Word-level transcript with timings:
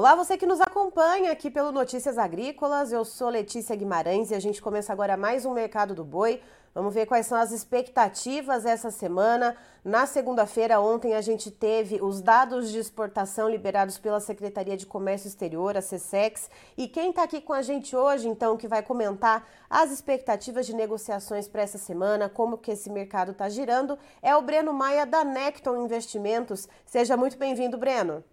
Olá, 0.00 0.14
você 0.14 0.38
que 0.38 0.46
nos 0.46 0.62
acompanha 0.62 1.30
aqui 1.30 1.50
pelo 1.50 1.70
Notícias 1.70 2.16
Agrícolas. 2.16 2.90
Eu 2.90 3.04
sou 3.04 3.28
Letícia 3.28 3.76
Guimarães 3.76 4.30
e 4.30 4.34
a 4.34 4.40
gente 4.40 4.62
começa 4.62 4.90
agora 4.90 5.14
mais 5.14 5.44
um 5.44 5.52
Mercado 5.52 5.94
do 5.94 6.02
Boi. 6.02 6.40
Vamos 6.74 6.94
ver 6.94 7.04
quais 7.04 7.26
são 7.26 7.36
as 7.36 7.52
expectativas 7.52 8.64
essa 8.64 8.90
semana. 8.90 9.54
Na 9.84 10.06
segunda-feira, 10.06 10.80
ontem, 10.80 11.14
a 11.14 11.20
gente 11.20 11.50
teve 11.50 12.00
os 12.00 12.22
dados 12.22 12.70
de 12.70 12.78
exportação 12.78 13.46
liberados 13.46 13.98
pela 13.98 14.20
Secretaria 14.20 14.74
de 14.74 14.86
Comércio 14.86 15.28
Exterior, 15.28 15.76
a 15.76 15.82
SESEX. 15.82 16.48
E 16.78 16.88
quem 16.88 17.10
está 17.10 17.24
aqui 17.24 17.38
com 17.38 17.52
a 17.52 17.60
gente 17.60 17.94
hoje, 17.94 18.26
então, 18.26 18.56
que 18.56 18.66
vai 18.66 18.82
comentar 18.82 19.46
as 19.68 19.90
expectativas 19.90 20.64
de 20.64 20.74
negociações 20.74 21.46
para 21.46 21.60
essa 21.60 21.76
semana, 21.76 22.26
como 22.26 22.56
que 22.56 22.70
esse 22.70 22.88
mercado 22.88 23.32
está 23.32 23.50
girando, 23.50 23.98
é 24.22 24.34
o 24.34 24.40
Breno 24.40 24.72
Maia, 24.72 25.04
da 25.04 25.22
Necton 25.24 25.76
Investimentos. 25.84 26.66
Seja 26.86 27.18
muito 27.18 27.36
bem-vindo, 27.36 27.76
Breno. 27.76 28.24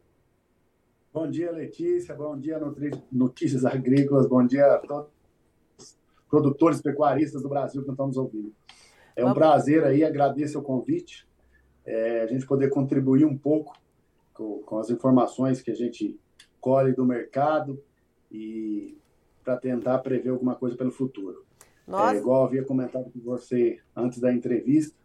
Bom 1.18 1.28
dia, 1.28 1.52
Letícia. 1.52 2.14
Bom 2.14 2.38
dia, 2.38 2.62
Notícias 3.12 3.66
Agrícolas. 3.66 4.28
Bom 4.28 4.46
dia 4.46 4.76
a 4.76 4.78
todos 4.78 5.10
os 5.76 5.98
produtores 6.30 6.80
pecuaristas 6.80 7.42
do 7.42 7.50
Brasil 7.50 7.84
que 7.84 7.90
estão 7.90 8.06
nos 8.06 8.18
ouvindo. 8.18 8.54
É 9.16 9.26
um 9.26 9.34
prazer 9.34 9.84
aí, 9.84 10.04
agradeço 10.04 10.60
o 10.60 10.62
convite, 10.62 11.28
é, 11.84 12.22
a 12.22 12.28
gente 12.28 12.46
poder 12.46 12.70
contribuir 12.70 13.26
um 13.26 13.36
pouco 13.36 13.76
com, 14.32 14.60
com, 14.60 14.78
as 14.78 14.92
informações 14.92 15.60
que 15.60 15.72
a 15.72 15.76
gente 15.76 16.20
colhe 16.62 16.94
do 16.94 17.04
mercado 17.04 17.82
e 18.32 18.96
para 19.44 19.58
tentar 19.58 19.98
prever 19.98 20.30
alguma 20.30 20.54
coisa 20.54 20.78
pelo 20.78 20.92
futuro. 20.92 21.44
Nossa. 21.88 22.14
É, 22.14 22.18
igual 22.20 22.42
eu 22.42 22.46
havia 22.46 22.64
comentado 22.64 23.10
com 23.10 23.20
você 23.22 23.80
antes 23.96 24.20
da 24.20 24.32
entrevista, 24.32 24.96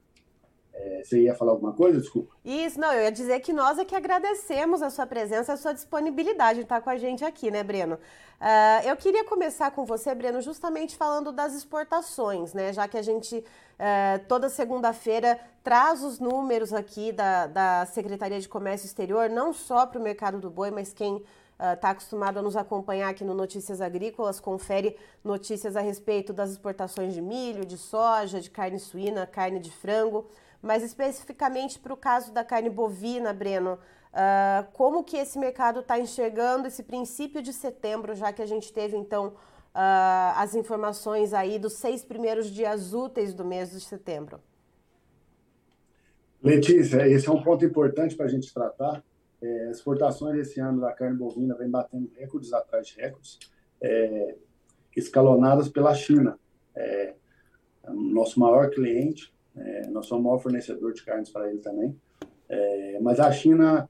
é, 0.74 1.02
você 1.04 1.22
ia 1.22 1.34
falar 1.34 1.52
alguma 1.52 1.72
coisa? 1.72 2.00
Desculpa. 2.00 2.34
Isso, 2.44 2.80
não, 2.80 2.92
eu 2.92 3.02
ia 3.02 3.12
dizer 3.12 3.40
que 3.40 3.52
nós 3.52 3.78
é 3.78 3.84
que 3.84 3.94
agradecemos 3.94 4.80
a 4.80 4.88
sua 4.88 5.06
presença, 5.06 5.52
a 5.52 5.56
sua 5.56 5.72
disponibilidade 5.72 6.60
de 6.60 6.64
estar 6.64 6.80
com 6.80 6.88
a 6.88 6.96
gente 6.96 7.24
aqui, 7.24 7.50
né, 7.50 7.62
Breno? 7.62 7.94
Uh, 7.94 8.88
eu 8.88 8.96
queria 8.96 9.24
começar 9.24 9.70
com 9.70 9.84
você, 9.84 10.14
Breno, 10.14 10.40
justamente 10.40 10.96
falando 10.96 11.30
das 11.30 11.54
exportações, 11.54 12.54
né? 12.54 12.72
Já 12.72 12.88
que 12.88 12.96
a 12.96 13.02
gente 13.02 13.36
uh, 13.36 14.26
toda 14.26 14.48
segunda-feira 14.48 15.38
traz 15.62 16.02
os 16.02 16.18
números 16.18 16.72
aqui 16.72 17.12
da, 17.12 17.46
da 17.46 17.86
Secretaria 17.86 18.40
de 18.40 18.48
Comércio 18.48 18.86
Exterior, 18.86 19.28
não 19.28 19.52
só 19.52 19.86
para 19.86 20.00
o 20.00 20.02
mercado 20.02 20.40
do 20.40 20.50
boi, 20.50 20.70
mas 20.70 20.92
quem 20.92 21.22
está 21.74 21.88
uh, 21.88 21.92
acostumado 21.92 22.38
a 22.38 22.42
nos 22.42 22.56
acompanhar 22.56 23.10
aqui 23.10 23.22
no 23.22 23.34
Notícias 23.34 23.80
Agrícolas, 23.80 24.40
confere 24.40 24.96
notícias 25.22 25.76
a 25.76 25.80
respeito 25.80 26.32
das 26.32 26.50
exportações 26.50 27.14
de 27.14 27.20
milho, 27.20 27.64
de 27.64 27.76
soja, 27.76 28.40
de 28.40 28.50
carne 28.50 28.80
suína, 28.80 29.26
carne 29.26 29.60
de 29.60 29.70
frango 29.70 30.26
mas 30.62 30.82
especificamente 30.84 31.78
para 31.78 31.92
o 31.92 31.96
caso 31.96 32.32
da 32.32 32.44
carne 32.44 32.70
bovina, 32.70 33.32
Breno, 33.32 33.74
uh, 33.74 34.70
como 34.72 35.02
que 35.02 35.16
esse 35.16 35.38
mercado 35.38 35.80
está 35.80 35.98
enxergando 35.98 36.68
esse 36.68 36.84
princípio 36.84 37.42
de 37.42 37.52
setembro, 37.52 38.14
já 38.14 38.32
que 38.32 38.40
a 38.40 38.46
gente 38.46 38.72
teve 38.72 38.96
então 38.96 39.28
uh, 39.28 40.32
as 40.36 40.54
informações 40.54 41.34
aí 41.34 41.58
dos 41.58 41.74
seis 41.74 42.04
primeiros 42.04 42.48
dias 42.48 42.94
úteis 42.94 43.34
do 43.34 43.44
mês 43.44 43.72
de 43.72 43.80
setembro? 43.80 44.40
Letícia, 46.42 47.06
esse 47.08 47.28
é 47.28 47.32
um 47.32 47.42
ponto 47.42 47.64
importante 47.64 48.16
para 48.16 48.26
a 48.26 48.28
gente 48.28 48.52
tratar. 48.52 49.02
É, 49.40 49.70
exportações 49.70 50.38
esse 50.38 50.60
ano 50.60 50.80
da 50.80 50.92
carne 50.92 51.16
bovina 51.16 51.54
vem 51.56 51.68
batendo 51.68 52.10
recordes 52.16 52.52
atrás 52.52 52.86
de 52.86 53.00
recordes, 53.00 53.38
é, 53.80 54.36
escalonadas 54.96 55.68
pela 55.68 55.94
China. 55.94 56.38
É, 56.74 57.14
nosso 57.88 58.38
maior 58.38 58.70
cliente, 58.70 59.32
é, 59.56 59.86
nós 59.88 60.06
somos 60.06 60.24
o 60.24 60.28
maior 60.28 60.38
fornecedor 60.38 60.92
de 60.92 61.04
carnes 61.04 61.30
para 61.30 61.50
ele 61.50 61.60
também. 61.60 61.96
É, 62.48 62.98
mas 63.00 63.20
a 63.20 63.30
China 63.30 63.88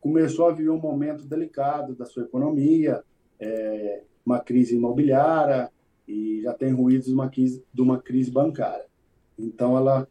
começou 0.00 0.48
a 0.48 0.52
viver 0.52 0.70
um 0.70 0.80
momento 0.80 1.24
delicado 1.24 1.94
da 1.94 2.06
sua 2.06 2.24
economia, 2.24 3.02
é, 3.38 4.02
uma 4.24 4.40
crise 4.40 4.76
imobiliária 4.76 5.70
e 6.06 6.42
já 6.42 6.54
tem 6.54 6.72
ruídos 6.72 7.06
de 7.08 7.14
uma 7.14 7.28
crise, 7.28 7.64
de 7.72 7.82
uma 7.82 8.00
crise 8.00 8.30
bancária. 8.30 8.86
Então, 9.38 9.76
ela 9.76 10.06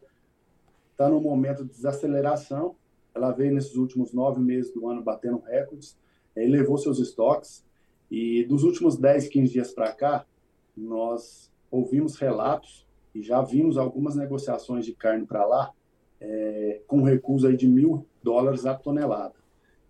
está 0.91 1.09
num 1.09 1.22
momento 1.22 1.63
de 1.63 1.72
desaceleração. 1.72 2.75
Ela 3.13 3.31
veio 3.31 3.53
nesses 3.53 3.75
últimos 3.75 4.13
nove 4.13 4.40
meses 4.40 4.74
do 4.74 4.88
ano 4.88 5.03
batendo 5.03 5.40
recordes, 5.40 5.97
elevou 6.35 6.78
seus 6.78 7.00
estoques 7.00 7.66
e 8.09 8.44
dos 8.45 8.63
últimos 8.63 8.97
10, 8.97 9.28
15 9.28 9.53
dias 9.53 9.72
para 9.72 9.91
cá, 9.91 10.25
nós 10.75 11.51
ouvimos 11.69 12.16
relatos 12.16 12.88
e 13.14 13.22
já 13.22 13.42
vimos 13.42 13.78
algumas 13.78 14.16
negociações 14.16 14.86
de 14.86 14.94
carne 14.94 15.25
para 15.25 15.46
lá 15.46 15.74
é, 16.20 16.81
com 16.86 17.02
recuso 17.02 17.47
aí 17.47 17.56
de 17.56 17.68
mil 17.68 18.06
dólares 18.22 18.66
a 18.66 18.75
tonelada. 18.75 19.36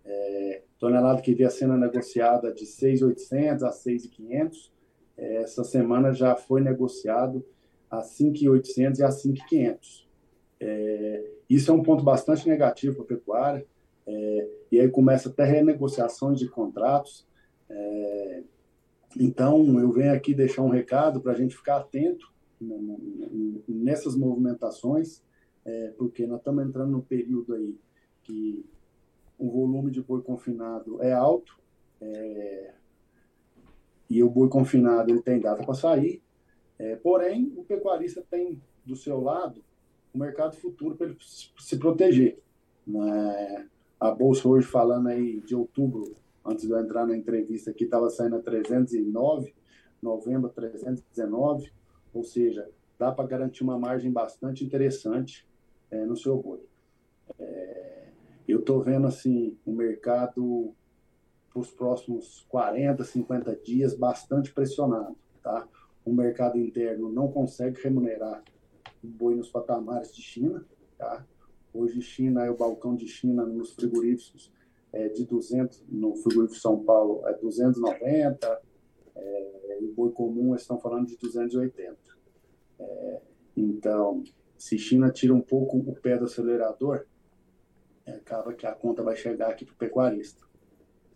É, 0.04 0.62
tonelada 0.78 1.20
que 1.20 1.34
vinha 1.34 1.50
sendo 1.50 1.76
negociada 1.76 2.52
de 2.52 2.64
6.800 2.64 3.62
a 3.62 3.70
6.500, 3.70 4.70
é, 5.16 5.36
essa 5.36 5.64
semana 5.64 6.12
já 6.12 6.34
foi 6.36 6.60
negociado 6.60 7.44
a 7.90 8.00
5.800 8.00 8.98
e 8.98 9.02
a 9.02 9.08
5.500. 9.08 10.06
É, 10.60 11.30
isso 11.48 11.70
é 11.70 11.74
um 11.74 11.82
ponto 11.82 12.02
bastante 12.04 12.48
negativo 12.48 12.96
para 12.96 13.04
a 13.04 13.18
pecuária, 13.18 13.66
é, 14.06 14.48
e 14.72 14.80
aí 14.80 14.88
começa 14.88 15.28
até 15.28 15.44
renegociações 15.44 16.38
de 16.38 16.48
contratos. 16.48 17.26
É, 17.68 18.42
então, 19.18 19.80
eu 19.80 19.90
venho 19.90 20.14
aqui 20.14 20.32
deixar 20.32 20.62
um 20.62 20.70
recado 20.70 21.20
para 21.20 21.32
a 21.32 21.34
gente 21.34 21.56
ficar 21.56 21.78
atento 21.78 22.30
nessas 23.68 24.14
movimentações, 24.16 25.22
é, 25.64 25.92
porque 25.96 26.26
nós 26.26 26.38
estamos 26.38 26.64
entrando 26.64 26.90
num 26.90 27.00
período 27.00 27.54
aí 27.54 27.78
que 28.22 28.64
o 29.38 29.50
volume 29.50 29.90
de 29.90 30.02
boi 30.02 30.22
confinado 30.22 31.02
é 31.02 31.12
alto, 31.12 31.58
é, 32.00 32.74
e 34.08 34.22
o 34.22 34.28
boi 34.28 34.48
confinado 34.48 35.10
ele 35.10 35.22
tem 35.22 35.40
data 35.40 35.64
para 35.64 35.74
sair, 35.74 36.22
é, 36.78 36.96
porém 36.96 37.52
o 37.56 37.64
pecuarista 37.64 38.24
tem 38.30 38.60
do 38.84 38.96
seu 38.96 39.20
lado 39.20 39.62
o 40.12 40.18
mercado 40.18 40.56
futuro 40.56 40.96
para 40.96 41.06
ele 41.06 41.16
se 41.20 41.78
proteger. 41.78 42.38
Né? 42.86 43.68
A 43.98 44.10
bolsa 44.10 44.48
hoje 44.48 44.66
falando 44.66 45.08
aí 45.08 45.40
de 45.40 45.54
outubro, 45.54 46.16
antes 46.44 46.66
de 46.66 46.72
eu 46.72 46.80
entrar 46.80 47.06
na 47.06 47.16
entrevista 47.16 47.70
aqui, 47.70 47.84
estava 47.84 48.10
saindo 48.10 48.36
a 48.36 48.40
309, 48.40 49.54
novembro 50.02 50.48
319, 50.48 51.72
ou 52.12 52.24
seja, 52.24 52.68
dá 52.98 53.10
para 53.12 53.26
garantir 53.26 53.62
uma 53.62 53.78
margem 53.78 54.12
bastante 54.12 54.64
interessante 54.64 55.46
é, 55.90 56.04
no 56.04 56.16
seu 56.16 56.36
boi. 56.36 56.60
É, 57.38 58.08
eu 58.46 58.60
estou 58.60 58.82
vendo 58.82 59.06
assim 59.06 59.56
o 59.64 59.72
mercado 59.72 60.74
para 61.52 61.60
os 61.60 61.70
próximos 61.70 62.46
40, 62.48 63.02
50 63.04 63.56
dias 63.56 63.94
bastante 63.94 64.52
pressionado, 64.52 65.16
tá? 65.42 65.68
O 66.04 66.12
mercado 66.12 66.58
interno 66.58 67.10
não 67.10 67.30
consegue 67.30 67.80
remunerar 67.82 68.42
o 69.02 69.06
boi 69.06 69.34
nos 69.34 69.50
patamares 69.50 70.14
de 70.14 70.22
China, 70.22 70.64
tá? 70.96 71.24
Hoje 71.72 72.02
China 72.02 72.44
é 72.44 72.50
o 72.50 72.56
balcão 72.56 72.94
de 72.94 73.06
China 73.06 73.44
nos 73.44 73.74
frigoríficos 73.74 74.52
é, 74.92 75.08
de 75.08 75.24
200, 75.24 75.84
no 75.88 76.16
frigorífico 76.16 76.60
São 76.60 76.82
Paulo 76.82 77.26
é 77.26 77.34
290, 77.34 78.60
é, 79.20 79.78
e 79.82 79.88
boi 79.88 80.10
comum 80.10 80.54
estão 80.54 80.78
falando 80.78 81.06
de 81.06 81.16
280. 81.16 81.96
É, 82.78 83.20
então, 83.56 84.22
se 84.56 84.78
China 84.78 85.10
tira 85.10 85.34
um 85.34 85.40
pouco 85.40 85.78
o 85.78 85.94
pé 85.94 86.16
do 86.16 86.24
acelerador, 86.24 87.06
é, 88.06 88.12
acaba 88.12 88.52
que 88.52 88.66
a 88.66 88.72
conta 88.72 89.02
vai 89.02 89.16
chegar 89.16 89.50
aqui 89.50 89.64
para 89.64 89.74
o 89.74 89.78
pecuarista. 89.78 90.46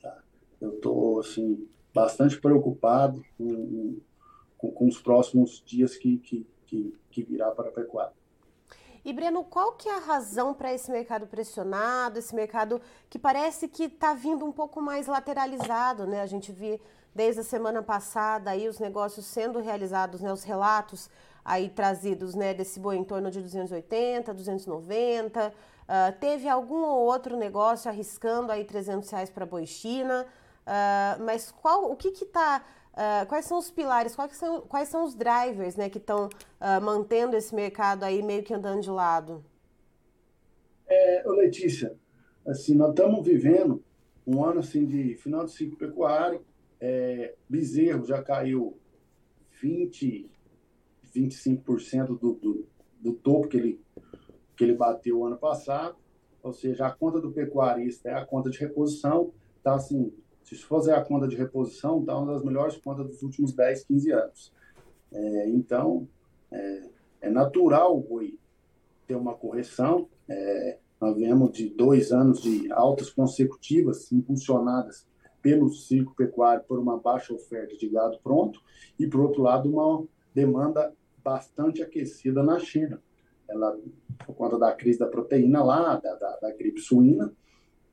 Tá? 0.01 0.23
Eu 0.61 0.75
estou 0.75 1.21
assim, 1.21 1.69
bastante 1.93 2.41
preocupado 2.41 3.25
com, 3.37 4.01
com, 4.59 4.71
com, 4.71 4.89
os 4.89 5.01
próximos 5.01 5.63
dias 5.65 5.97
que, 5.97 6.19
que, 6.19 6.47
que, 6.67 6.95
que 7.11 7.23
virá 7.23 7.51
para 7.51 7.69
a 7.69 7.73
pecuária. 7.73 8.15
E 9.05 9.13
Breno, 9.13 9.45
qual 9.45 9.73
que 9.73 9.89
é 9.89 9.97
a 9.97 10.01
razão 10.01 10.55
para 10.55 10.73
esse 10.73 10.91
mercado 10.91 11.27
pressionado, 11.27 12.19
esse 12.19 12.35
mercado 12.35 12.81
que 13.11 13.19
parece 13.19 13.69
que 13.69 13.85
está 13.85 14.15
vindo 14.15 14.47
um 14.47 14.53
pouco 14.53 14.81
mais 14.81 15.07
lateralizado, 15.07 16.07
né? 16.07 16.23
A 16.23 16.27
gente 16.27 16.51
vê 16.51 16.81
desde 17.15 17.43
a 17.43 17.45
semana 17.45 17.83
passada 17.83 18.51
aí 18.51 18.67
os 18.67 18.79
negócios 18.79 19.27
sendo 19.27 19.61
realizados, 19.61 20.23
né? 20.23 20.33
Os 20.33 20.43
relatos 20.43 21.11
aí 21.45 21.69
trazidos, 21.69 22.35
né? 22.35 22.55
Desse 22.55 22.81
boi 22.81 22.97
em 22.97 23.05
torno 23.05 23.31
de 23.31 23.43
280, 23.43 24.33
290. 24.33 25.49
Uh, 25.49 26.19
teve 26.19 26.49
algum 26.49 26.83
ou 26.83 27.05
outro 27.05 27.37
negócio 27.37 27.91
arriscando 27.91 28.51
aí 28.51 28.65
300 28.65 29.11
reais 29.11 29.29
para 29.29 29.45
boi 29.45 29.67
China, 29.67 30.27
uh, 30.67 31.23
mas 31.23 31.51
qual, 31.51 31.91
o 31.91 31.95
que 31.95 32.11
que 32.11 32.25
está 32.25 32.65
Uh, 32.95 33.27
quais 33.27 33.45
são 33.45 33.59
os 33.59 33.73
pilares, 33.73 34.15
quais 34.15 34.37
são, 34.37 34.61
quais 34.61 34.89
são 34.89 35.05
os 35.05 35.17
drivers 35.17 35.75
né, 35.75 35.91
que 35.91 35.99
estão 35.99 36.27
uh, 36.27 36.81
mantendo 36.81 37.35
esse 37.35 37.53
mercado 37.53 38.05
aí 38.05 38.23
meio 38.23 38.45
que 38.45 38.55
andando 38.55 38.81
de 38.81 38.91
lado? 38.91 39.45
É, 40.87 41.25
Letícia, 41.27 41.97
assim, 42.47 42.77
nós 42.77 42.91
estamos 42.91 43.25
vivendo 43.25 43.83
um 44.25 44.45
ano 44.45 44.61
assim, 44.61 44.87
de 44.87 45.17
final 45.17 45.45
de 45.45 45.51
ciclo 45.51 45.77
pecuário, 45.77 46.45
é, 46.81 47.35
bezerro 47.49 48.05
já 48.05 48.23
caiu 48.23 48.79
20, 49.61 50.31
25% 51.15 52.07
do, 52.07 52.35
do, 52.35 52.67
do 53.01 53.13
topo 53.13 53.49
que 53.49 53.57
ele, 53.57 53.81
que 54.57 54.63
ele 54.63 54.75
bateu 54.75 55.25
ano 55.25 55.37
passado, 55.37 55.97
ou 56.43 56.53
seja, 56.53 56.87
a 56.87 56.93
conta 56.93 57.21
do 57.21 57.33
pecuarista 57.33 58.09
é 58.09 58.15
a 58.15 58.25
conta 58.25 58.51
de 58.51 58.59
reposição, 58.59 59.33
está 59.57 59.75
assim, 59.75 60.13
se 60.45 60.57
fazer 60.57 60.93
a 60.93 61.03
conta 61.03 61.27
de 61.27 61.37
reposição, 61.37 62.01
está 62.01 62.17
uma 62.17 62.33
das 62.33 62.45
melhores 62.45 62.77
contas 62.77 63.07
dos 63.07 63.23
últimos 63.23 63.53
10, 63.53 63.85
15 63.85 64.13
anos. 64.13 64.53
É, 65.13 65.49
então, 65.49 66.07
é, 66.51 66.83
é, 67.23 67.31
natural 67.31 67.97
o 67.97 68.01
boi 68.01 68.39
ter 69.07 69.15
uma 69.15 69.35
correção. 69.35 70.09
É, 70.29 70.79
nós 71.01 71.17
vemos 71.17 71.53
de 71.53 71.71
dois 71.71 72.13
anos 72.13 72.43
de 72.43 72.71
altas 72.73 73.11
consecutivas, 73.11 74.13
impulsionadas 74.13 75.07
pelo 75.41 75.71
ciclo 75.71 76.15
pecuário 76.15 76.65
por 76.65 76.79
uma 76.79 76.99
baixa 76.99 77.35
oferta 77.35 77.77
de 77.77 77.89
gado 77.89 78.19
pronto 78.23 78.63
e, 78.99 79.07
por 79.07 79.21
outro 79.21 79.43
lado, 79.43 79.69
uma 79.69 80.07
demanda 80.35 80.93
bastante 81.23 81.83
aquecida 81.83 82.43
na 82.43 82.59
China. 82.59 83.03
Ela, 83.49 83.79
por 84.27 84.35
conta 84.35 84.59
da 84.59 84.73
crise 84.73 84.99
da 84.99 85.07
proteína 85.07 85.63
lá, 85.63 85.97
da, 85.97 86.15
da, 86.15 86.37
da 86.37 86.53
gripe 86.53 86.81
suína, 86.81 87.33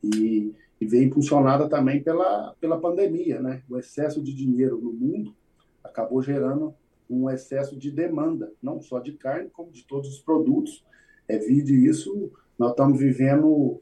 e, 0.03 0.53
e 0.81 0.85
veio 0.87 1.03
impulsionada 1.03 1.69
também 1.69 2.01
pela, 2.01 2.55
pela 2.59 2.81
pandemia, 2.81 3.39
né? 3.39 3.61
O 3.69 3.77
excesso 3.77 4.19
de 4.19 4.33
dinheiro 4.33 4.81
no 4.81 4.91
mundo 4.91 5.35
acabou 5.83 6.23
gerando 6.23 6.73
um 7.07 7.29
excesso 7.29 7.77
de 7.77 7.91
demanda, 7.91 8.51
não 8.59 8.81
só 8.81 8.99
de 8.99 9.11
carne, 9.13 9.51
como 9.51 9.71
de 9.71 9.85
todos 9.85 10.09
os 10.09 10.19
produtos. 10.19 10.83
É 11.27 11.37
vide 11.37 11.87
isso, 11.87 12.31
nós 12.57 12.71
estamos 12.71 12.99
vivendo 12.99 13.79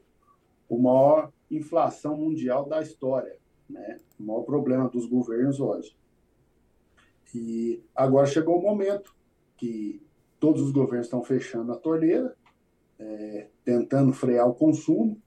o 0.68 0.78
maior 0.78 1.32
inflação 1.50 2.18
mundial 2.18 2.68
da 2.68 2.82
história, 2.82 3.38
né? 3.68 3.98
O 4.18 4.24
maior 4.24 4.42
problema 4.42 4.86
dos 4.86 5.06
governos 5.06 5.58
hoje. 5.58 5.96
E 7.34 7.82
agora 7.96 8.26
chegou 8.26 8.58
o 8.58 8.62
momento 8.62 9.16
que 9.56 10.02
todos 10.38 10.60
os 10.60 10.70
governos 10.70 11.06
estão 11.06 11.22
fechando 11.24 11.72
a 11.72 11.76
torneira, 11.76 12.36
é, 12.98 13.48
tentando 13.64 14.12
frear 14.12 14.46
o 14.46 14.54
consumo, 14.54 15.18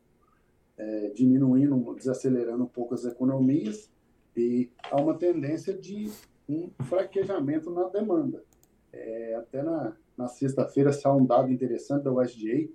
é, 0.77 1.09
diminuindo, 1.09 1.93
desacelerando 1.95 2.63
um 2.63 2.67
pouco 2.67 2.93
as 2.93 3.05
economias, 3.05 3.91
e 4.35 4.71
há 4.91 4.99
uma 4.99 5.17
tendência 5.17 5.73
de 5.73 6.09
um 6.49 6.69
fraquejamento 6.83 7.69
na 7.69 7.87
demanda. 7.89 8.43
É, 8.91 9.35
até 9.35 9.61
na, 9.61 9.95
na 10.17 10.27
sexta-feira 10.27 10.91
saiu 10.91 11.15
um 11.15 11.25
dado 11.25 11.51
interessante 11.51 12.03
da 12.03 12.11
USDA, 12.11 12.69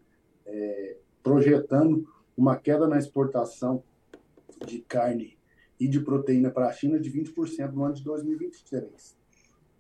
é, 0.47 0.97
projetando 1.23 2.09
uma 2.37 2.57
queda 2.57 2.87
na 2.87 2.99
exportação 2.99 3.83
de 4.65 4.81
carne 4.81 5.37
e 5.79 5.89
de 5.89 6.01
proteína 6.01 6.51
para 6.51 6.69
a 6.69 6.73
China 6.73 6.99
de 6.99 7.11
20% 7.11 7.73
no 7.73 7.85
ano 7.85 7.95
de 7.95 8.03
2023. 8.03 9.17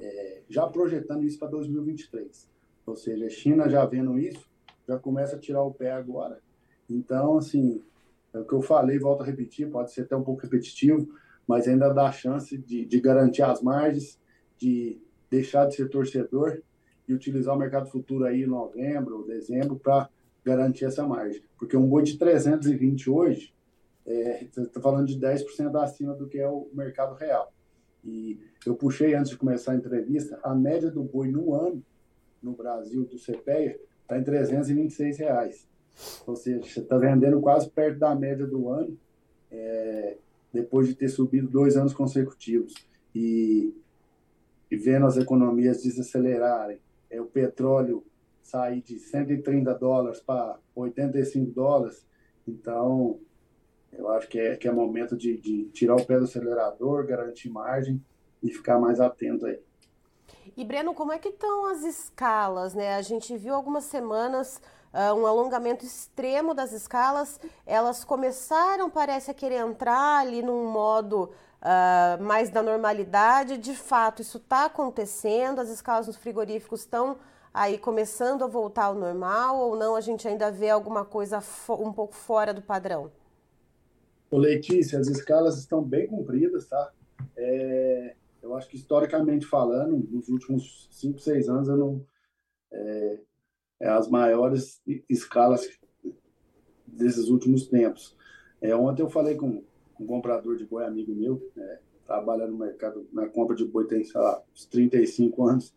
É, 0.00 0.43
já 0.49 0.67
projetando 0.67 1.25
isso 1.25 1.38
para 1.38 1.49
2023. 1.49 2.49
Ou 2.87 2.97
seja, 2.97 3.26
a 3.26 3.31
China 3.31 3.69
já 3.69 3.85
vendo 3.85 4.19
isso, 4.19 4.49
já 4.87 4.99
começa 4.99 5.37
a 5.37 5.38
tirar 5.38 5.62
o 5.62 5.75
pé 5.75 5.93
agora. 5.93 6.41
Então, 6.88 7.37
assim, 7.37 7.82
é 8.32 8.38
o 8.38 8.44
que 8.44 8.52
eu 8.52 8.62
falei, 8.62 8.98
volto 8.98 9.22
a 9.22 9.26
repetir, 9.26 9.70
pode 9.70 9.92
ser 9.92 10.02
até 10.02 10.16
um 10.16 10.22
pouco 10.22 10.42
repetitivo, 10.42 11.08
mas 11.46 11.66
ainda 11.66 11.88
dá 11.92 12.12
chance 12.12 12.56
de, 12.56 12.84
de 12.84 13.00
garantir 13.00 13.42
as 13.42 13.62
margens, 13.62 14.20
de 14.58 15.00
deixar 15.30 15.66
de 15.66 15.76
ser 15.76 15.88
torcedor 15.88 16.60
e 17.06 17.14
utilizar 17.14 17.54
o 17.54 17.58
mercado 17.58 17.88
futuro 17.88 18.25
aí 18.25 18.42
em 18.42 18.46
novembro, 18.46 19.25
dezembro, 19.26 19.76
para 19.76 20.10
garantir 20.44 20.84
essa 20.84 21.06
margem. 21.06 21.42
Porque 21.58 21.76
um 21.76 21.88
boi 21.88 22.02
de 22.02 22.19
320 22.19 23.10
hoje, 23.10 23.54
é, 24.06 24.44
está 24.44 24.81
falando 24.81 25.06
de 25.06 25.19
10% 25.19 25.82
acima 25.82 26.14
do 26.14 26.28
que 26.28 26.38
é 26.38 26.48
o 26.48 26.69
mercado 26.72 27.14
real. 27.14 27.52
E 28.04 28.40
eu 28.66 28.74
puxei 28.74 29.14
antes 29.14 29.31
de 29.31 29.36
começar 29.36 29.72
a 29.72 29.76
entrevista, 29.76 30.38
a 30.42 30.54
média 30.54 30.90
do 30.90 31.02
boi 31.02 31.28
no 31.28 31.54
ano, 31.54 31.82
no 32.42 32.52
Brasil, 32.52 33.04
do 33.04 33.19
CPEA, 33.19 33.78
está 34.02 34.19
em 34.19 34.24
326 34.24 35.19
reais. 35.19 35.69
Ou 36.26 36.36
seja, 36.36 36.62
você 36.62 36.80
está 36.80 36.96
vendendo 36.96 37.40
quase 37.40 37.68
perto 37.70 37.98
da 37.98 38.14
média 38.14 38.46
do 38.46 38.68
ano. 38.68 38.98
É, 39.50 40.16
depois 40.52 40.86
de 40.88 40.94
ter 40.94 41.08
subido 41.08 41.48
dois 41.48 41.76
anos 41.76 41.92
consecutivos 41.92 42.74
e, 43.14 43.74
e 44.70 44.76
vendo 44.76 45.06
as 45.06 45.16
economias 45.16 45.82
desacelerarem, 45.82 46.78
é, 47.10 47.20
o 47.20 47.26
petróleo 47.26 48.04
sair 48.42 48.80
de 48.80 48.98
130 48.98 49.74
dólares 49.74 50.20
para 50.20 50.58
85 50.74 51.50
dólares, 51.50 52.06
então 52.46 53.20
eu 53.92 54.08
acho 54.10 54.28
que 54.28 54.38
é, 54.38 54.56
que 54.56 54.66
é 54.66 54.72
momento 54.72 55.16
de, 55.16 55.36
de 55.36 55.64
tirar 55.66 55.96
o 55.96 56.04
pé 56.04 56.18
do 56.18 56.24
acelerador, 56.24 57.06
garantir 57.06 57.50
margem 57.50 58.02
e 58.42 58.50
ficar 58.50 58.78
mais 58.78 59.00
atento 59.00 59.46
aí. 59.46 59.60
E 60.56 60.64
Breno, 60.64 60.94
como 60.94 61.12
é 61.12 61.18
que 61.18 61.28
estão 61.28 61.66
as 61.66 61.84
escalas, 61.84 62.74
né? 62.74 62.94
A 62.94 63.02
gente 63.02 63.36
viu 63.36 63.54
algumas 63.54 63.84
semanas 63.84 64.60
uh, 64.98 65.14
um 65.14 65.26
alongamento 65.26 65.84
extremo 65.84 66.52
das 66.52 66.72
escalas. 66.72 67.40
Elas 67.64 68.02
começaram, 68.02 68.90
parece, 68.90 69.30
a 69.30 69.34
querer 69.34 69.60
entrar 69.60 70.20
ali 70.20 70.42
num 70.42 70.68
modo 70.70 71.30
uh, 71.62 72.22
mais 72.22 72.50
da 72.50 72.62
normalidade. 72.62 73.56
De 73.56 73.74
fato, 73.74 74.20
isso 74.20 74.38
está 74.38 74.64
acontecendo, 74.64 75.60
as 75.60 75.68
escalas 75.68 76.08
nos 76.08 76.16
frigoríficos 76.16 76.80
estão 76.80 77.16
aí 77.54 77.78
começando 77.78 78.42
a 78.42 78.46
voltar 78.46 78.86
ao 78.86 78.94
normal 78.94 79.58
ou 79.58 79.76
não? 79.76 79.94
A 79.94 80.00
gente 80.00 80.26
ainda 80.26 80.50
vê 80.50 80.68
alguma 80.68 81.04
coisa 81.04 81.42
um 81.70 81.92
pouco 81.92 82.14
fora 82.14 82.52
do 82.52 82.62
padrão? 82.62 83.10
Ô 84.30 84.36
Letícia, 84.36 84.98
as 84.98 85.06
escalas 85.06 85.58
estão 85.58 85.82
bem 85.82 86.06
cumpridas, 86.06 86.66
tá? 86.66 86.92
É, 87.36 88.14
eu 88.42 88.54
acho 88.54 88.68
que 88.68 88.76
historicamente 88.76 89.46
falando, 89.46 89.96
nos 90.10 90.28
últimos 90.28 90.88
5, 90.92 91.18
6 91.18 91.48
anos, 91.48 91.68
eu 91.68 91.76
não, 91.76 92.04
é, 92.70 93.20
é, 93.80 93.88
as 93.88 94.08
maiores 94.08 94.82
escalas 95.08 95.69
desses 96.86 97.28
últimos 97.28 97.66
tempos. 97.69 98.16
É, 98.60 98.75
ontem 98.75 99.02
eu 99.02 99.08
falei 99.08 99.36
com, 99.36 99.62
um 100.00 100.06
comprador 100.06 100.56
de 100.56 100.64
boi, 100.64 100.84
amigo 100.84 101.14
meu, 101.14 101.50
é, 101.56 101.78
trabalha 102.06 102.46
no 102.46 102.56
mercado, 102.56 103.06
na 103.12 103.28
compra 103.28 103.54
de 103.54 103.64
boi 103.64 103.86
tem, 103.86 104.04
sei 104.04 104.20
lá, 104.20 104.42
uns 104.52 104.66
35 104.66 105.46
anos. 105.46 105.75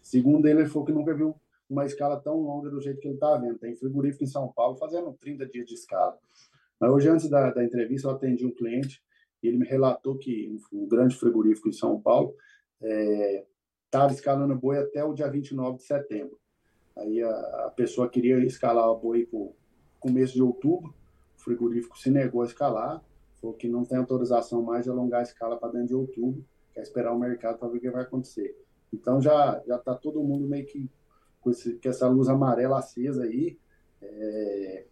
Segundo 0.00 0.46
ele, 0.46 0.60
ele 0.60 0.68
falou 0.68 0.86
que 0.86 0.92
nunca 0.92 1.14
viu 1.14 1.34
uma 1.68 1.86
escala 1.86 2.20
tão 2.20 2.40
longa 2.40 2.70
do 2.70 2.80
jeito 2.80 3.00
que 3.00 3.08
ele 3.08 3.14
está 3.14 3.36
vendo. 3.36 3.58
Tem 3.58 3.74
frigorífico 3.74 4.24
em 4.24 4.28
São 4.28 4.52
Paulo 4.52 4.76
fazendo 4.76 5.12
30 5.14 5.46
dias 5.46 5.66
de 5.66 5.74
escala. 5.74 6.18
Mas 6.78 6.90
hoje, 6.90 7.08
antes 7.08 7.28
da, 7.28 7.50
da 7.50 7.64
entrevista, 7.64 8.08
eu 8.08 8.12
atendi 8.12 8.46
um 8.46 8.54
cliente 8.54 9.02
e 9.42 9.48
ele 9.48 9.58
me 9.58 9.66
relatou 9.66 10.16
que 10.16 10.56
um 10.72 10.86
grande 10.86 11.16
frigorífico 11.16 11.68
em 11.68 11.72
São 11.72 12.00
Paulo 12.00 12.34
estava 12.80 14.12
é, 14.12 14.14
escalando 14.14 14.54
boi 14.54 14.78
até 14.78 15.02
o 15.04 15.14
dia 15.14 15.28
29 15.28 15.78
de 15.78 15.84
setembro. 15.84 16.38
Aí 16.96 17.22
a, 17.22 17.30
a 17.66 17.72
pessoa 17.74 18.08
queria 18.08 18.38
escalar 18.44 18.88
o 18.88 18.98
boi 18.98 19.26
para 19.26 19.40
começo 19.98 20.34
de 20.34 20.42
outubro, 20.42 20.94
o 21.36 21.42
frigorífico 21.42 21.98
se 21.98 22.10
negou 22.10 22.42
a 22.42 22.46
escalar, 22.46 23.02
falou 23.40 23.56
que 23.56 23.68
não 23.68 23.84
tem 23.84 23.98
autorização 23.98 24.62
mais 24.62 24.84
de 24.84 24.90
alongar 24.90 25.20
a 25.20 25.22
escala 25.22 25.56
para 25.56 25.72
dentro 25.72 25.88
de 25.88 25.94
outubro, 25.94 26.44
quer 26.72 26.82
esperar 26.82 27.12
o 27.12 27.18
mercado 27.18 27.58
para 27.58 27.68
ver 27.68 27.78
o 27.78 27.80
que 27.80 27.90
vai 27.90 28.02
acontecer. 28.02 28.56
Então 28.92 29.20
já 29.20 29.62
já 29.66 29.76
está 29.76 29.94
todo 29.94 30.22
mundo 30.22 30.46
meio 30.46 30.66
que 30.66 30.90
com, 31.40 31.50
esse, 31.50 31.74
com, 31.74 31.88
essa 31.88 32.08
luz 32.08 32.28
amarela 32.28 32.78
acesa 32.78 33.24
aí, 33.24 33.58
é, 34.00 34.86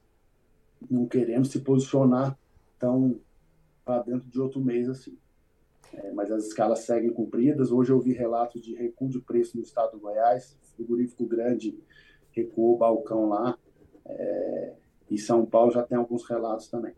não 0.90 1.06
querendo 1.06 1.46
se 1.46 1.60
posicionar 1.60 2.38
tão 2.78 3.20
para 3.84 4.02
dentro 4.02 4.28
de 4.28 4.40
outro 4.40 4.60
mês 4.60 4.88
assim. 4.88 5.16
É, 5.92 6.10
mas 6.12 6.30
as 6.30 6.46
escalas 6.46 6.80
seguem 6.80 7.12
cumpridas. 7.12 7.70
Hoje 7.70 7.92
eu 7.92 8.00
vi 8.00 8.12
relatos 8.12 8.62
de 8.62 8.74
recuo 8.74 9.08
de 9.08 9.20
preço 9.20 9.56
no 9.56 9.62
estado 9.62 9.92
do 9.92 10.00
Goiás, 10.00 10.56
frigorífico 10.74 11.26
grande 11.26 11.78
recuou 12.32 12.74
o 12.74 12.78
balcão 12.78 13.28
lá. 13.28 13.56
É, 14.04 14.72
e 15.10 15.18
São 15.18 15.44
Paulo 15.44 15.70
já 15.70 15.82
tem 15.82 15.96
alguns 15.96 16.24
relatos 16.28 16.68
também. 16.68 16.94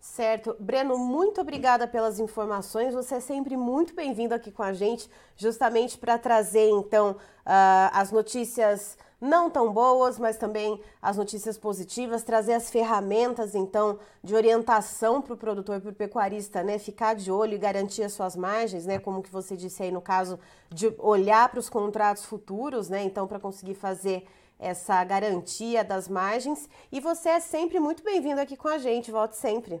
Certo. 0.00 0.54
Breno, 0.60 0.98
muito 0.98 1.40
obrigada 1.40 1.86
pelas 1.86 2.18
informações. 2.18 2.94
Você 2.94 3.16
é 3.16 3.20
sempre 3.20 3.56
muito 3.56 3.94
bem-vindo 3.94 4.34
aqui 4.34 4.50
com 4.50 4.62
a 4.62 4.72
gente, 4.72 5.08
justamente 5.34 5.96
para 5.96 6.18
trazer, 6.18 6.68
então, 6.68 7.12
uh, 7.12 7.90
as 7.90 8.12
notícias 8.12 8.98
não 9.24 9.48
tão 9.48 9.72
boas, 9.72 10.18
mas 10.18 10.36
também 10.36 10.78
as 11.00 11.16
notícias 11.16 11.56
positivas, 11.56 12.22
trazer 12.22 12.52
as 12.52 12.70
ferramentas, 12.70 13.54
então, 13.54 13.98
de 14.22 14.34
orientação 14.34 15.22
para 15.22 15.32
o 15.32 15.36
produtor, 15.36 15.80
para 15.80 15.90
o 15.90 15.94
pecuarista, 15.94 16.62
né? 16.62 16.78
Ficar 16.78 17.14
de 17.14 17.32
olho 17.32 17.54
e 17.54 17.58
garantir 17.58 18.02
as 18.02 18.12
suas 18.12 18.36
margens, 18.36 18.84
né? 18.84 18.98
Como 18.98 19.22
que 19.22 19.30
você 19.30 19.56
disse 19.56 19.82
aí 19.82 19.90
no 19.90 20.02
caso 20.02 20.38
de 20.70 20.94
olhar 20.98 21.48
para 21.48 21.58
os 21.58 21.70
contratos 21.70 22.26
futuros, 22.26 22.90
né? 22.90 23.02
Então, 23.02 23.26
para 23.26 23.40
conseguir 23.40 23.74
fazer 23.74 24.26
essa 24.58 25.02
garantia 25.04 25.82
das 25.82 26.06
margens. 26.06 26.68
E 26.92 27.00
você 27.00 27.30
é 27.30 27.40
sempre 27.40 27.80
muito 27.80 28.04
bem-vindo 28.04 28.40
aqui 28.40 28.56
com 28.56 28.68
a 28.68 28.78
gente. 28.78 29.10
Volte 29.10 29.36
sempre. 29.36 29.80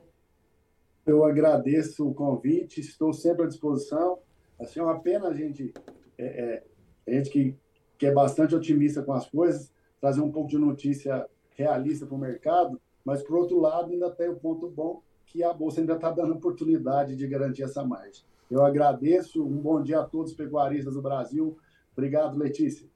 Eu 1.06 1.22
agradeço 1.22 2.08
o 2.08 2.14
convite, 2.14 2.80
estou 2.80 3.12
sempre 3.12 3.44
à 3.44 3.46
disposição. 3.46 4.18
Assim, 4.58 4.80
é 4.80 4.82
uma 4.82 4.98
pena 5.00 5.28
a 5.28 5.34
gente, 5.34 5.74
é, 6.16 6.24
é, 6.24 6.64
a 7.06 7.14
gente 7.14 7.28
que, 7.28 7.58
que 7.98 8.06
é 8.06 8.12
bastante 8.12 8.54
otimista 8.54 9.02
com 9.02 9.12
as 9.12 9.28
coisas, 9.28 9.72
trazer 10.00 10.20
um 10.20 10.30
pouco 10.30 10.48
de 10.48 10.58
notícia 10.58 11.26
realista 11.56 12.06
para 12.06 12.14
o 12.14 12.18
mercado, 12.18 12.80
mas, 13.04 13.22
por 13.22 13.36
outro 13.36 13.60
lado, 13.60 13.90
ainda 13.90 14.10
tem 14.10 14.28
o 14.28 14.36
ponto 14.36 14.68
bom 14.68 15.02
que 15.26 15.42
a 15.42 15.52
Bolsa 15.52 15.80
ainda 15.80 15.94
está 15.94 16.10
dando 16.10 16.34
oportunidade 16.34 17.16
de 17.16 17.26
garantir 17.26 17.62
essa 17.62 17.84
margem. 17.84 18.24
Eu 18.50 18.64
agradeço, 18.64 19.44
um 19.44 19.56
bom 19.56 19.82
dia 19.82 20.00
a 20.00 20.04
todos 20.04 20.32
os 20.32 20.36
pecuaristas 20.36 20.94
do 20.94 21.02
Brasil. 21.02 21.56
Obrigado, 21.92 22.38
Letícia. 22.38 22.88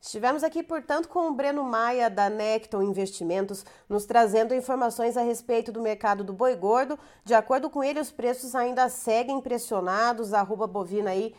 Estivemos 0.00 0.44
aqui, 0.44 0.62
portanto, 0.62 1.08
com 1.08 1.28
o 1.28 1.34
Breno 1.34 1.64
Maia, 1.64 2.08
da 2.08 2.30
Necton 2.30 2.80
Investimentos, 2.80 3.64
nos 3.88 4.06
trazendo 4.06 4.54
informações 4.54 5.16
a 5.16 5.22
respeito 5.22 5.72
do 5.72 5.82
mercado 5.82 6.22
do 6.22 6.32
boi 6.32 6.54
gordo. 6.54 6.96
De 7.24 7.34
acordo 7.34 7.68
com 7.68 7.82
ele, 7.82 7.98
os 7.98 8.12
preços 8.12 8.54
ainda 8.54 8.88
seguem 8.88 9.40
pressionados, 9.40 10.32
arroba 10.32 10.66
bovina 10.66 11.10
aí 11.10 11.34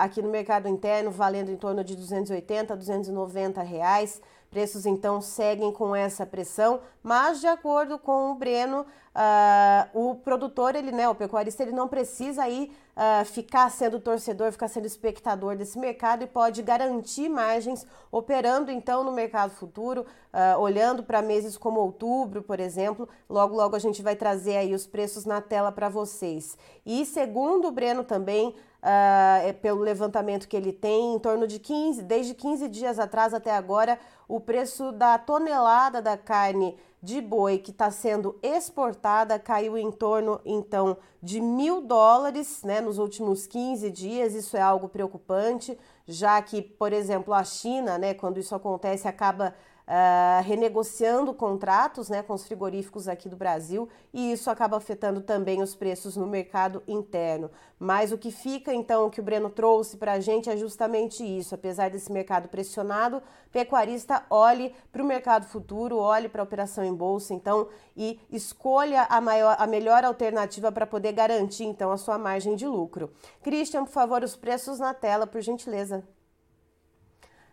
aqui 0.00 0.20
no 0.20 0.28
mercado 0.28 0.68
interno 0.68 1.10
valendo 1.10 1.50
em 1.50 1.56
torno 1.56 1.82
de 1.82 1.96
280 1.96 2.72
a 2.72 2.76
290 2.76 3.62
reais. 3.62 4.20
Preços 4.52 4.84
então 4.84 5.18
seguem 5.22 5.72
com 5.72 5.96
essa 5.96 6.26
pressão, 6.26 6.80
mas 7.02 7.40
de 7.40 7.46
acordo 7.46 7.98
com 7.98 8.32
o 8.32 8.34
Breno, 8.34 8.82
uh, 8.82 10.10
o 10.10 10.14
produtor, 10.16 10.76
ele, 10.76 10.92
né, 10.92 11.08
o 11.08 11.14
pecuarista, 11.14 11.62
ele 11.62 11.72
não 11.72 11.88
precisa 11.88 12.42
aí 12.42 12.70
uh, 12.94 13.24
ficar 13.24 13.70
sendo 13.70 13.98
torcedor, 13.98 14.52
ficar 14.52 14.68
sendo 14.68 14.84
espectador 14.84 15.56
desse 15.56 15.78
mercado 15.78 16.24
e 16.24 16.26
pode 16.26 16.60
garantir 16.60 17.30
margens 17.30 17.86
operando 18.10 18.70
então 18.70 19.02
no 19.02 19.10
mercado 19.10 19.52
futuro, 19.52 20.04
uh, 20.34 20.60
olhando 20.60 21.02
para 21.02 21.22
meses 21.22 21.56
como 21.56 21.80
outubro, 21.80 22.42
por 22.42 22.60
exemplo. 22.60 23.08
Logo, 23.30 23.56
logo 23.56 23.74
a 23.74 23.78
gente 23.78 24.02
vai 24.02 24.16
trazer 24.16 24.58
aí 24.58 24.74
os 24.74 24.86
preços 24.86 25.24
na 25.24 25.40
tela 25.40 25.72
para 25.72 25.88
vocês. 25.88 26.58
E 26.84 27.06
segundo 27.06 27.68
o 27.68 27.72
Breno 27.72 28.04
também, 28.04 28.54
Uh, 28.82 29.54
pelo 29.60 29.80
levantamento 29.80 30.48
que 30.48 30.56
ele 30.56 30.72
tem, 30.72 31.14
em 31.14 31.18
torno 31.20 31.46
de 31.46 31.60
15, 31.60 32.02
desde 32.02 32.34
15 32.34 32.66
dias 32.66 32.98
atrás 32.98 33.32
até 33.32 33.52
agora, 33.52 33.96
o 34.26 34.40
preço 34.40 34.90
da 34.90 35.16
tonelada 35.18 36.02
da 36.02 36.16
carne 36.16 36.76
de 37.02 37.20
boi 37.20 37.58
que 37.58 37.72
está 37.72 37.90
sendo 37.90 38.38
exportada 38.40 39.38
caiu 39.38 39.76
em 39.76 39.90
torno, 39.90 40.40
então, 40.44 40.96
de 41.20 41.40
mil 41.40 41.80
dólares 41.80 42.62
né, 42.62 42.80
nos 42.80 42.98
últimos 42.98 43.46
15 43.46 43.90
dias. 43.90 44.34
Isso 44.34 44.56
é 44.56 44.60
algo 44.60 44.88
preocupante, 44.88 45.76
já 46.06 46.40
que, 46.40 46.62
por 46.62 46.92
exemplo, 46.92 47.34
a 47.34 47.42
China, 47.42 47.98
né, 47.98 48.14
quando 48.14 48.38
isso 48.38 48.54
acontece, 48.54 49.08
acaba 49.08 49.54
uh, 49.86 50.42
renegociando 50.42 51.34
contratos 51.34 52.08
né, 52.08 52.22
com 52.22 52.34
os 52.34 52.44
frigoríficos 52.44 53.08
aqui 53.08 53.28
do 53.28 53.36
Brasil 53.36 53.88
e 54.12 54.32
isso 54.32 54.50
acaba 54.50 54.76
afetando 54.76 55.20
também 55.20 55.62
os 55.62 55.74
preços 55.74 56.16
no 56.16 56.26
mercado 56.26 56.82
interno. 56.86 57.50
Mas 57.78 58.12
o 58.12 58.18
que 58.18 58.30
fica, 58.30 58.72
então, 58.72 59.10
que 59.10 59.20
o 59.20 59.22
Breno 59.22 59.50
trouxe 59.50 59.96
para 59.96 60.12
a 60.12 60.20
gente 60.20 60.48
é 60.48 60.56
justamente 60.56 61.24
isso. 61.24 61.54
Apesar 61.54 61.90
desse 61.90 62.12
mercado 62.12 62.48
pressionado, 62.48 63.20
pecuarista 63.50 64.24
olhe 64.30 64.74
para 64.92 65.02
o 65.02 65.06
mercado 65.06 65.46
futuro, 65.46 65.98
olhe 65.98 66.28
para 66.28 66.42
a 66.42 66.44
operação 66.44 66.84
em 66.84 66.94
bolsa, 66.94 67.34
então, 67.34 67.68
e 67.96 68.20
escolha 68.30 69.06
a, 69.10 69.20
maior, 69.20 69.56
a 69.58 69.66
melhor 69.66 70.04
alternativa 70.04 70.70
para 70.70 70.86
poder 70.86 71.12
garantir, 71.12 71.64
então, 71.64 71.90
a 71.90 71.96
sua 71.96 72.16
margem 72.18 72.54
de 72.54 72.66
lucro. 72.66 73.10
Christian, 73.42 73.84
por 73.84 73.92
favor, 73.92 74.22
os 74.22 74.36
preços 74.36 74.78
na 74.78 74.94
tela, 74.94 75.26
por 75.26 75.40
gentileza. 75.40 76.04